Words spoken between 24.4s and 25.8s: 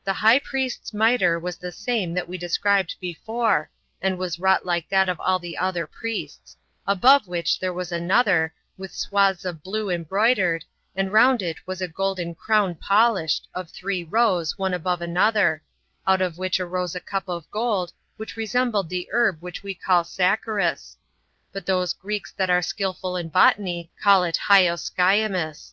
Hyoscyamus.